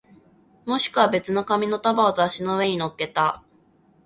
[0.65, 3.43] もしくは別の紙の束を雑誌の上に乗っけた